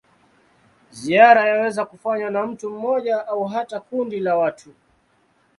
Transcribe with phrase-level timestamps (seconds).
[0.91, 4.73] Ziara yaweza kufanywa na mtu mmoja au hata kundi la watu.